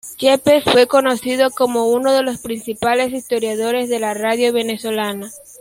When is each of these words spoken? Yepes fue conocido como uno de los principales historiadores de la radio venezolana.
Yepes 0.17 0.63
fue 0.63 0.87
conocido 0.87 1.51
como 1.51 1.85
uno 1.85 2.11
de 2.11 2.23
los 2.23 2.39
principales 2.39 3.13
historiadores 3.13 3.87
de 3.87 3.99
la 3.99 4.15
radio 4.15 4.51
venezolana. 4.51 5.29